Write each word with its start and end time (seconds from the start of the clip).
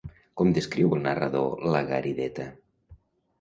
Com 0.39 0.53
descriu 0.53 0.95
el 0.97 1.03
narrador 1.07 1.69
la 1.75 1.83
Garideta? 1.91 2.49